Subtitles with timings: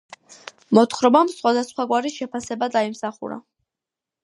[0.77, 3.41] მოთხრობამ სხვადასხვაგვარი შეფასება დაიმსახურა.